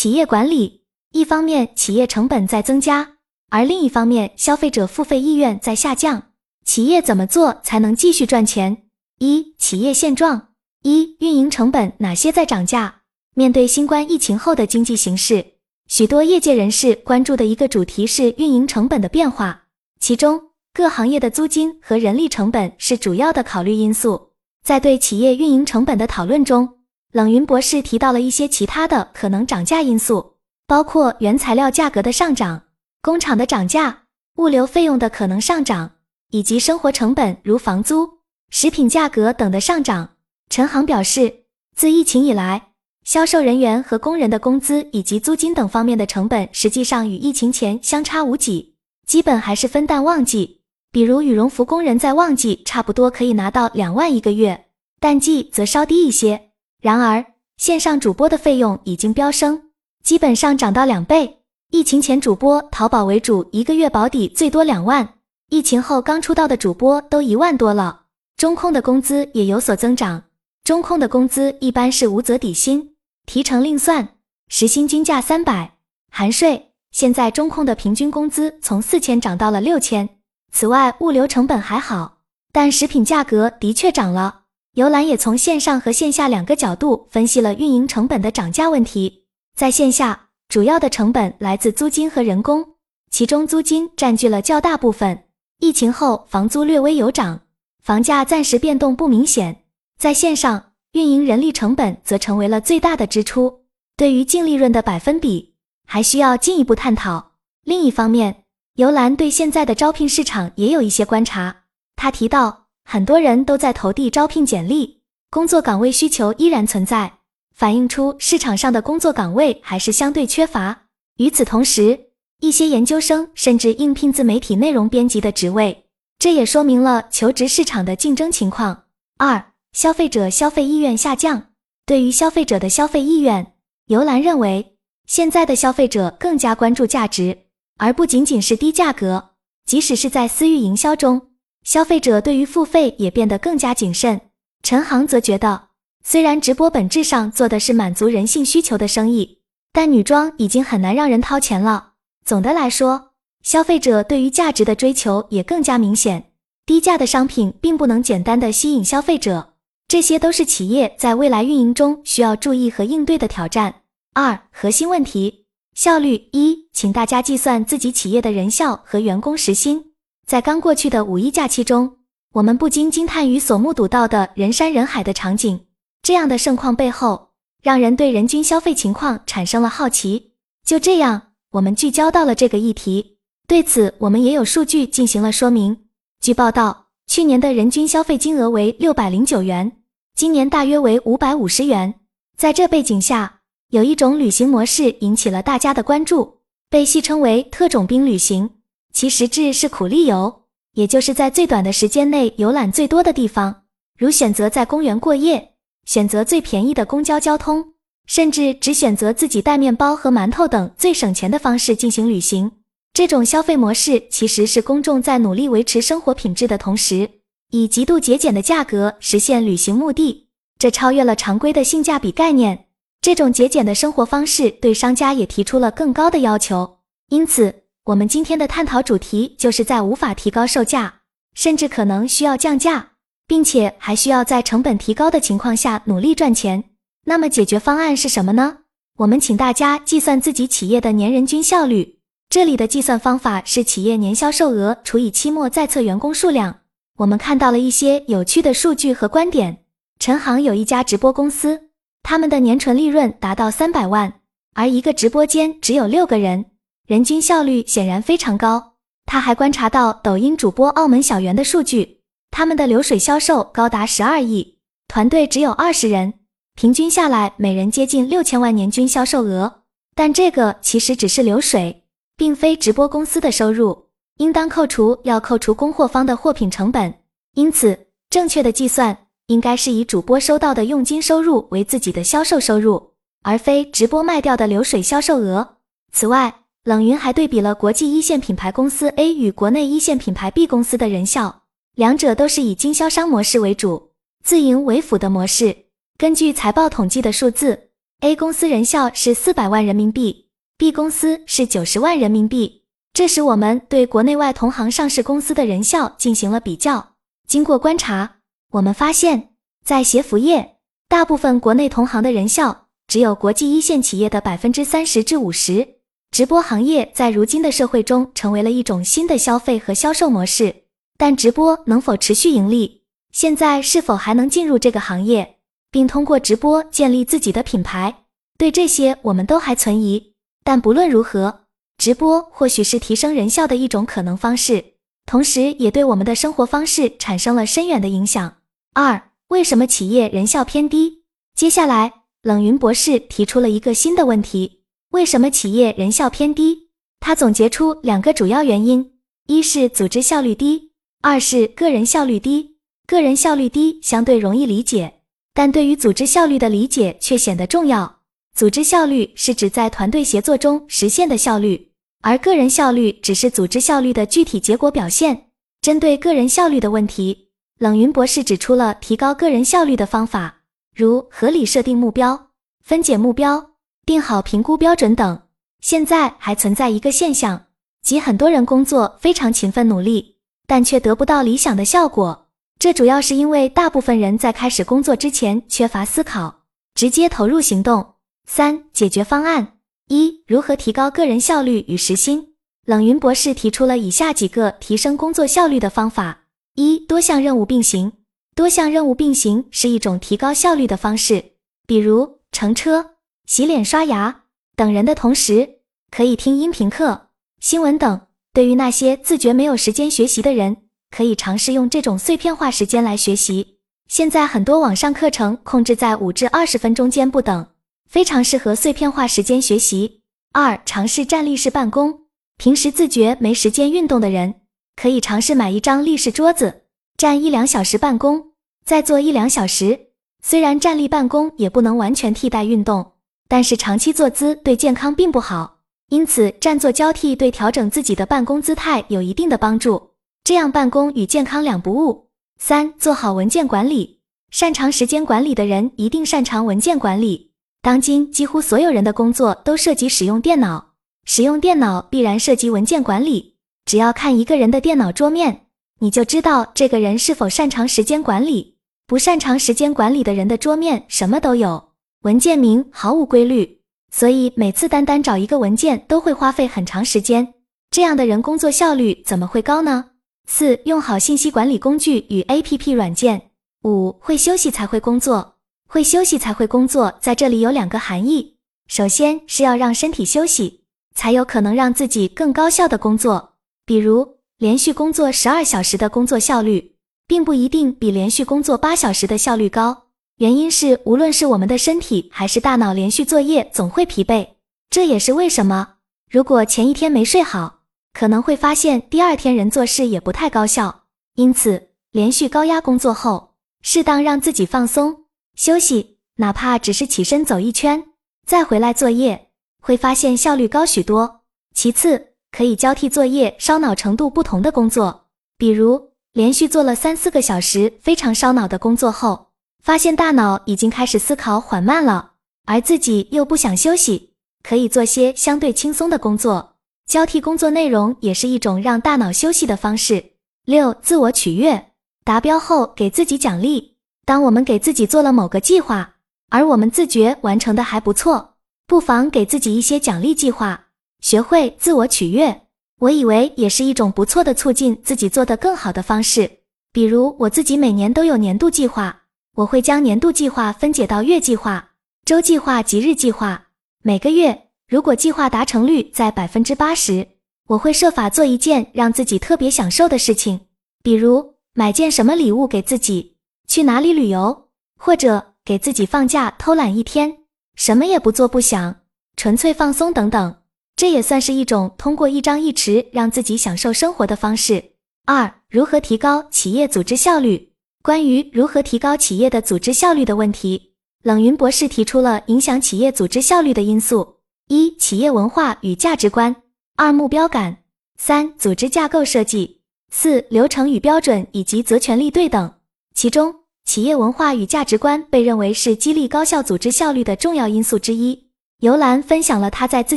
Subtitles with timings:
[0.00, 0.80] 企业管理，
[1.12, 3.16] 一方面企业成本在增加，
[3.50, 6.28] 而另一方面消费者付费意愿在下降。
[6.64, 8.84] 企业怎么做才能继续赚钱？
[9.18, 10.48] 一、企业现状：
[10.84, 13.02] 一、运营成本哪些在涨价？
[13.34, 15.44] 面对新冠疫情后的经济形势，
[15.86, 19.64] 许多业界人士关注的一个主题是运营成本的变化，
[20.00, 20.40] 其中
[20.72, 24.30] 各行业的租金和人力成本是主要的考虑因素。
[24.64, 26.76] 在对企业运营成本的讨论中，
[27.12, 30.34] 冷云博士提到了一些其他的可能涨价因素，
[30.66, 32.62] 包括原材料价格的上涨、
[33.02, 34.04] 工厂的涨价、
[34.36, 35.90] 物流费用的可能上涨，
[36.30, 38.08] 以及生活成本如房租、
[38.50, 40.10] 食品价格等的上涨。
[40.48, 42.68] 陈航表示，自疫情以来，
[43.02, 50.60] 销售人员和工人的工资以及租金等方面的成本，实际上与疫情前相差无几，基本还是分淡旺季。
[50.92, 54.66] 比如羽绒服工人在旺季差不多可以拿到两万一个月，
[55.00, 56.49] 淡季则稍低一些。
[56.80, 57.24] 然而，
[57.56, 59.70] 线上主播的费用已经飙升，
[60.02, 61.40] 基本上涨到两倍。
[61.70, 65.06] 疫情前，主播淘宝为主，一个月保底最多两万；
[65.50, 68.04] 疫情后，刚出道的主播都一万多了。
[68.36, 70.24] 中控的工资也有所增长，
[70.64, 72.94] 中控的工资一般是无责底薪，
[73.26, 74.16] 提成另算，
[74.48, 75.74] 时薪均价三百，
[76.10, 76.72] 含税。
[76.90, 80.08] 现在中控的平均工资从四千涨到了六千。
[80.50, 82.18] 此外，物流成本还好，
[82.50, 84.39] 但食品价格的确涨了。
[84.74, 89.24] 游览也从线上和线下两个角度分析了运营成本的涨价问题。
[89.56, 92.64] 在线下，主要的成本来自租金和人工，
[93.10, 95.24] 其中租金占据了较大部分。
[95.58, 97.40] 疫情后，房租略微有涨，
[97.82, 99.64] 房价暂时变动不明显。
[99.98, 103.64] 在线上，运营人力成本则成为了最大的支出。
[103.96, 107.32] 对于净利润的百分比，还需要进一步探讨。
[107.64, 108.44] 另一方面，
[108.76, 111.64] 游兰对现在的招聘市场也有一些观察。
[111.96, 112.59] 他提到。
[112.92, 114.98] 很多人都在投递招聘简历，
[115.30, 117.18] 工作岗位需求依然存在，
[117.54, 120.86] 反映出市场上的工作岗位还是相对缺乏。
[121.18, 122.06] 与此同时，
[122.40, 125.84] 一些研究生甚至应聘自媒体内容编辑的职位，
[126.18, 128.86] 这也说明了求职市场的竞争情况。
[129.18, 131.50] 二、消费者消费意愿下降。
[131.86, 133.54] 对于消费者的消费意愿，
[133.86, 134.74] 尤兰认为，
[135.06, 137.38] 现在的消费者更加关注价值，
[137.78, 139.30] 而不仅仅是低价格。
[139.64, 141.29] 即使是在私域营销中。
[141.64, 144.20] 消费者对于付费也变得更加谨慎。
[144.62, 145.68] 陈航则觉得，
[146.02, 149.38] 虽然直播本质上做的是满足人性需求的生意，
[149.72, 151.92] 但女装已经很难让人掏钱了。
[152.24, 153.12] 总的来说，
[153.42, 156.32] 消费者对于价值的追求也更加明显。
[156.66, 159.54] 低价的商品并不能简单的吸引消费者，
[159.88, 163.82] 这些都是企业在未来运营中需要注意和应对的挑战。
[164.12, 169.89] 二、核心问题效率一，请大家计算自己企业的人效和员工时薪。
[170.30, 171.96] 在刚过去的五一假期中，
[172.34, 175.66] 我们不禁惊叹于所目睹到的人山人海的场景。
[176.04, 177.30] 这样的盛况背后，
[177.60, 180.34] 让人对人均消费情况产生了好奇。
[180.64, 183.18] 就这样，我们聚焦到了这个议题。
[183.48, 185.76] 对此，我们也有数据进行了说明。
[186.20, 189.78] 据报道，去年的人均消费金额为六百零九元，
[190.14, 191.92] 今年大约为五百五十元。
[192.36, 198.48] 在这背景下，有一种旅行模式引起了大家的关注，被戏称为“特种兵旅行”。
[198.92, 200.42] 其实质是苦力游，
[200.74, 203.62] 也就是在最短的时间内游览最多的地方，
[203.98, 207.74] 如选择在公园过夜，选择最便宜的公交交通，
[208.06, 212.50] 甚至只选择自己带面包和馒头等最省钱的方式进行旅行。
[212.92, 217.08] 这种消费模式其实是公众在努力维持生活品质的同时，
[217.50, 222.66] 以极度节俭的价格实现旅行目的，这超越了常规的性价比概念。
[223.00, 227.59] 这种节俭的生活方式对商家也提出了更高的要求，因此。
[227.84, 231.00] 我们今天的探讨主题就是在无法提高售价，
[231.34, 232.90] 甚至可能需要降价，
[233.26, 236.64] 并且还需要在成本提高的情况下努力赚钱。
[237.06, 238.58] 那么解决方案是什么呢？
[238.98, 242.00] 我们请大家计算自己企业的年人均效率。
[242.28, 246.60] 这里的计算方法是企业年销售额除以期末在册员工数量。
[246.98, 249.64] 我们看到了一些有趣的数据和观点。
[249.98, 251.70] 陈航有一家直播公司，
[252.02, 254.20] 他们的年纯利润达到三百万，
[254.54, 256.44] 而一个直播间只有六个人。
[256.90, 258.72] 人均效率显然非常高。
[259.06, 262.00] 他还观察到抖音主播澳门小圆的数据，
[262.32, 264.58] 他们的流水销售高达十二亿，
[264.88, 266.14] 团队只有二十人，
[266.56, 269.62] 平均下来每人接近六千万年均销售额。
[269.94, 271.84] 但这个其实只是流水，
[272.16, 276.92] 并非直播公司的收入，应当扣除要扣除供货方的货品成本。
[277.34, 285.58] 因此，正确的计算应该是以主播收到的佣金收入为自己的销售收入，而非直播卖掉的流水销售额。
[285.92, 293.92] 此外，冷云还对比了国际一线品牌公司 A 与国内一线品牌 B 公司的人效，两者都是以经销商模式为主，
[294.22, 295.56] 自营为辅的模式。
[295.96, 297.70] 根据财报统计的数字
[298.00, 300.26] ，A 公司人效是四百万人民币
[300.58, 302.64] ，B 公司是九十万人民币。
[302.92, 306.96] 这时，我们对国内外同行上市公司的人效进行了比较。
[307.26, 308.16] 经过观察，
[308.52, 309.30] 我们发现，
[309.64, 310.56] 在鞋服业，
[310.90, 315.79] 大部分国内同行的人效只有国际一线企业的百分之三十至五十。
[316.10, 320.64] 直播行业在如今的社会中成为了一种新的消费和销售模式，
[320.98, 322.82] 但直播能否持续盈利？
[323.12, 325.36] 现在是否还能进入这个行业，
[325.70, 328.04] 并通过直播建立自己的品牌？
[328.36, 330.14] 对这些，我们都还存疑。
[330.42, 331.42] 但不论如何，
[331.78, 334.64] 直播或许是提升人效的一种可能方式，
[335.06, 338.38] 同时也对我们的生活方式产生了深远的影响。
[338.74, 341.04] 二、为什么企业人效偏低？
[341.36, 341.92] 接下来，
[342.22, 344.59] 冷云博士提出了一个新的问题。
[344.90, 346.68] 为什么企业人效偏低？
[346.98, 348.94] 他总结出两个主要原因：
[349.28, 352.56] 一是组织效率低，二是个人效率低。
[352.88, 355.02] 个人效率低相对容易理解，
[355.32, 358.00] 但对于组织效率的理解却显得重要。
[358.34, 361.70] 组织效率是指在团队协作中实现的效率，
[362.02, 365.28] 而个人效率只是组织效率的具体结果表现。
[365.62, 367.28] 针对个人效率的问题，
[367.58, 370.40] 冷云博士指出了提高个人效率的方法，
[370.74, 372.30] 如合理设定目标、
[372.64, 373.49] 分解目标。
[373.90, 375.22] 定好评估标准等。
[375.60, 377.46] 现在还存在一个现象，
[377.82, 380.14] 即很多人工作非常勤奋努力，
[380.46, 382.28] 但却得不到理想的效果。
[382.60, 386.42] 这主要是因为大部分人在开始工作之前缺乏思考，
[386.76, 387.94] 直接投入行动。
[388.28, 389.54] 三、解决方案
[389.88, 392.34] 一：如何提高个人效率与时薪？
[392.66, 397.90] 冷云博士提出了以下几个提升工作效率的方法：一、多项任务并行。
[398.36, 401.32] 多项任务并行是一种提高效率的方式，
[401.66, 402.89] 比如乘车。
[403.30, 404.22] 洗脸、刷牙
[404.56, 408.00] 等人的同时，可以听音频课、新闻等。
[408.32, 410.56] 对于那些自觉没有时间学习的人，
[410.90, 413.58] 可以尝试用这种碎片化时间来学习。
[413.86, 417.46] 现在很多网上课程控制在五至二十分钟间不等，
[417.88, 420.00] 非常适合碎片化时间学习。
[420.32, 422.06] 二、尝试站立式办公。
[422.36, 424.40] 平时自觉没时间运动的人，
[424.74, 426.62] 可以尝试买一张立式桌子，
[426.96, 428.32] 站一两小时办公，
[428.64, 429.92] 再坐一两小时。
[430.20, 432.94] 虽然站立办公也不能完全替代运动。
[433.30, 435.58] 但是长期坐姿对健康并不好，
[435.90, 439.90] 因此站坐交替对调整自己的办公姿态有一定的帮助，
[440.24, 442.08] 这样办公与健康两不误。
[442.40, 444.00] 三、做好文件管理，
[444.32, 447.30] 擅长时间管理的人一定擅长文件管理。
[447.62, 450.72] 当今几乎所有人的工作都涉及使用电脑，
[451.04, 453.36] 使用电脑必然涉及文件管理。
[453.64, 455.42] 只要看一个人的电脑桌面，
[455.78, 458.56] 你就知道这个人是否擅长时间管理。
[458.88, 461.69] 不擅长时间管理的人的桌面什么都有。
[462.02, 463.60] 文件名毫无规律，
[463.90, 467.34] 所以每次单单找一个文件都会花费很长时间。
[467.70, 469.90] 这样的人工作效率怎么会高呢？
[470.26, 473.32] 四、用好信息管理工具与 APP 软件。
[473.64, 475.34] 五、会休息才会工作。
[475.68, 478.38] 会休息才会工作，在这里有两个含义。
[478.66, 480.64] 首先是要让身体休息，
[480.94, 483.34] 才有可能让自己更高效的工作。
[483.66, 486.76] 比如，连续工作十二小时的工作效率，
[487.06, 489.89] 并不一定比连续工作八小时的效率高。
[490.20, 494.28] 原因是，无论是我们的身体还是大脑，连续作业总会疲惫。
[494.68, 495.76] 这也是为什么，
[496.10, 497.60] 如果前一天没睡好，
[497.94, 500.82] 可能会发现第二天人做事也不太高效。
[501.14, 503.32] 因此，连续高压工作后，
[503.62, 505.04] 适当让自己放松
[505.36, 507.82] 休息，哪怕只是起身走一圈，
[508.26, 509.28] 再回来作业，
[509.62, 511.22] 会发现效率高许多。
[511.54, 515.06] 其次，可以交替作业烧脑程度不同的工作，
[515.38, 519.29] 比如连续做了三四个小时非常烧脑的工作后。
[519.62, 522.12] 发现大脑已经开始思考缓慢了，
[522.46, 530.12] 而自己又不想休息，可以做些相对轻松的工作，交替工作内容也是一种让大脑休息的方式。
[530.46, 531.72] 六、自我取悦，
[532.04, 533.76] 达标后给自己奖励。
[534.06, 535.96] 当我们给自己做了某个计划，
[536.30, 538.34] 而我们自觉完成的还不错，
[538.66, 540.68] 不妨给自己一些奖励计划，
[541.00, 542.42] 学会自我取悦。
[542.80, 546.38] 我以为也是一种不错的促进自己做得更好的方式。
[546.72, 548.99] 比如我自己每年都有年度计划。
[549.36, 551.70] 我会将年度计划分解到月计划、
[552.04, 553.48] 周计划及日计划。
[553.82, 557.06] 每个月，如果计划达成率在百分之八十，
[557.48, 560.40] 我会设法做一件让自己特别享受的事情，
[560.82, 567.18] 比如买件什么礼物给自己，去哪里旅游，或者给自己放假偷懒一天，
[567.54, 568.80] 什么也不做不想，
[569.16, 570.36] 纯粹放松等等。
[570.76, 574.72] 这也算是一种通过一张一弛让自己享受生活的方式。
[575.04, 577.49] 二、如何提高企业组织效率？
[577.82, 584.16] 关于如何提高企业的组织效率的问题，冷云博士提出了影响企业组织效率的因素：
[584.48, 586.34] 一、企业文化与价值观；
[586.76, 587.54] 二、目标感；
[587.96, 589.60] 三、组织架构设计；
[589.90, 592.52] 四、流程与标准以及责权利对等。
[592.94, 593.34] 其中，
[593.64, 598.26] 企业文化与价值观被认为是激励高效组织效率的重要因素之一。
[598.60, 599.96] 尤兰分享了他在自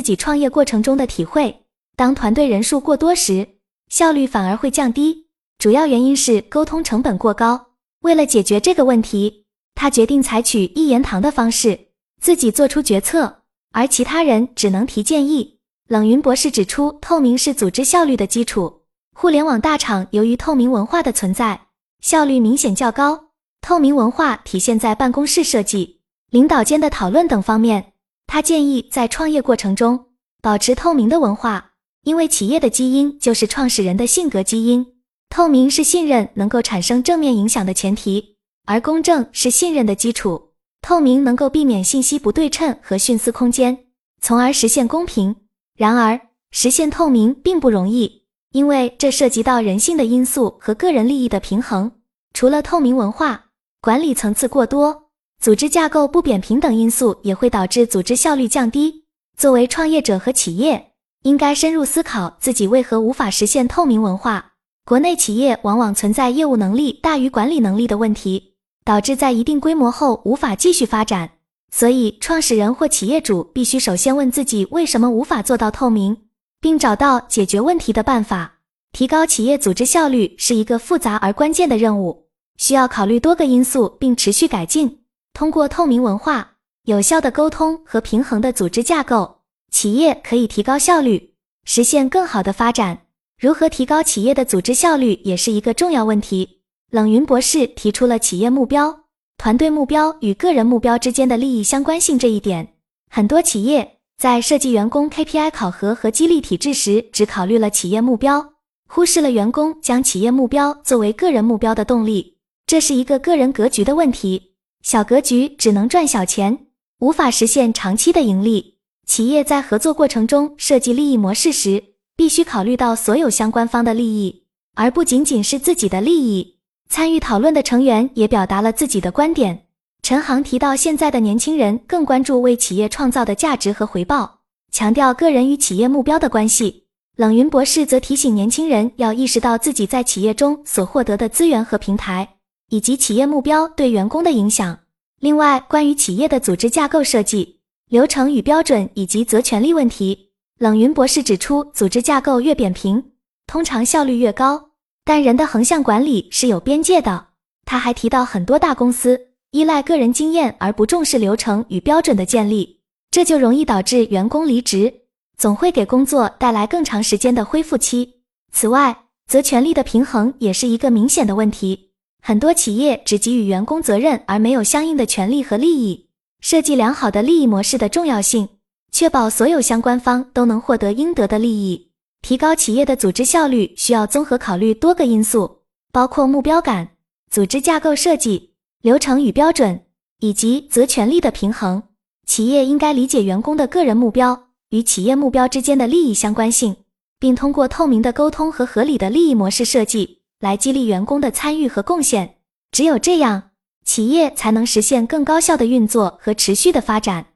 [0.00, 1.64] 己创业过程中的体会：
[1.96, 3.46] 当团队人数过多时，
[3.90, 5.26] 效率反而会降低，
[5.58, 7.66] 主要原因是沟通成本过高。
[8.04, 11.88] 为了解决这个问题，他决定采取一言堂的方式，
[12.20, 15.58] 自己做出决策，而其他人只能提建议。
[15.88, 18.82] 冷云博士指出，透明是组织效率的基础。
[19.14, 21.68] 互联网大厂由于透明文化的存在，
[22.02, 23.28] 效率明显较高。
[23.62, 27.94] 透明文化体现在办公室设计、领导间的讨论等方面。
[28.26, 30.08] 他建议在创业过程中
[30.42, 34.93] 保持透明的文化，因为企业的基因就是创始人的性格基因。
[35.34, 38.36] 透明是信任能够产生正面影响的前提，
[38.66, 40.50] 而公正是信任的基础。
[40.80, 43.76] 透明能够避免信息不对称和徇私空间，
[44.20, 45.34] 从而实现公平。
[45.76, 46.20] 然而，
[46.52, 48.22] 实现透明并不容易。
[48.52, 51.90] 因为这涉及到人性的因素和个人利益的平衡。
[52.32, 53.46] 除了透明文化、
[53.80, 55.08] 管理层次过多、
[55.42, 59.02] 组织架构不扁平等因素，也会导致组织效率降低。
[59.36, 64.52] 作为创业者和企业，应该深入思考自己为何无法实现透明文化。
[64.84, 71.30] 国内企业往往存在业务能力大于管理能力的问题，导致在一定规模后无法继续发展。
[71.70, 76.16] 所以，创始人或企业主必须首先问自己为什么无法做到透明。
[76.64, 78.54] 并找到解决问题的办法。
[78.92, 85.00] 提高企业组织效率是一个复杂而关键的任务，需要考虑多个因素并持续改进。
[85.34, 86.52] 通过透明文化、
[86.86, 91.34] 有效的沟通和平衡的组织架构，企业可以提高效率，
[91.66, 93.00] 实现更好的发展。
[93.38, 96.60] 如何提高企业的组织效率也是一个重要问题。
[96.90, 102.74] 冷云博士提出了企业目标、团队目标与个人目标之间的利益相关性这一点，
[103.10, 103.98] 很多企业。
[104.16, 108.52] 在设计员工 KPI 考核和激励体制时，只考虑了企业目标，
[108.86, 112.38] 忽视了员工将企业目标作为个人目标的动力。
[112.64, 114.54] 这是一个个人格局的问题。
[114.82, 116.66] 小格局只能赚小钱，
[117.00, 118.78] 无法实现长期的盈利。
[119.04, 121.82] 企业在合作过程中设计利益模式时，
[122.16, 124.44] 必须考虑到所有相关方的利益，
[124.74, 126.58] 而不仅仅是自己的利益。
[126.88, 129.66] 参与讨论的成员也表达了自己的观点。
[130.02, 134.40] 陈航提到，现在的年轻人更关注为企业创造的价值和回报，
[134.70, 136.84] 强调个人与企业目标的关系。
[137.16, 142.28] 冷云博士则提醒年轻人要意识到自己在企业中所获得的资源和平台，
[142.70, 144.78] 以及企业目标对员工的影响。
[145.20, 153.02] 另外，关于企业的组织架构设计、流程与标准以及责权利问题，冷云博士指出，组织架构越扁平，
[153.46, 154.70] 通常效率越高，
[155.04, 157.26] 但人的横向管理是有边界的。
[157.66, 159.20] 他还提到，很多大公司。
[159.50, 162.80] 依赖个人经验而不重视流程与标准的建立，
[163.12, 164.92] 这就容易导致员工离职，
[165.36, 168.14] 总会给工作带来更长时间的恢复期。
[168.50, 171.90] 此外，责权利的平衡也是一个明显的问题。
[172.20, 176.08] 很多企业只给予员工责任，而没有相应的权利和利益。
[176.40, 178.48] 设计良好的利益模式的重要性，
[178.94, 181.90] 确保所有相关方都能获得应得的利益。
[182.22, 186.90] 提高企业的组织效率，需要综合考虑多个因素，包括目标感、
[187.28, 188.52] 组织架构设计。
[188.82, 189.80] 流程与标准
[190.20, 191.82] 以及责权利的平衡，
[192.24, 196.76] 企业应该理解员工的个人目标与企业目标之间的利益相关性，
[197.18, 202.36] 并通过透明的沟通和合理的利益模式设计来激励员工的参与和贡献。
[202.70, 203.50] 只有这样，
[203.84, 207.26] 企业才能实现更高效的运作和持续的发展。